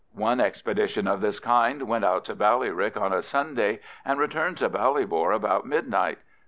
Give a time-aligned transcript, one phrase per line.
[0.15, 4.67] One expedition of this kind went out to Ballyrick on a Sunday and returned to
[4.67, 6.17] Ballybor about midnight.